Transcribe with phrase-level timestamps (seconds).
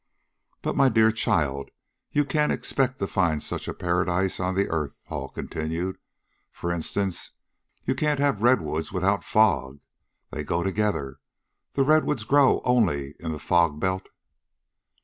[0.63, 1.69] "But my dear child,
[2.11, 5.99] you can't expect to find such a paradise on the earth," Hall continued.
[6.51, 7.33] "For instance,
[7.85, 9.79] you can't have redwoods without fog.
[10.31, 11.19] They go together.
[11.73, 14.09] The redwoods grow only in the fog belt."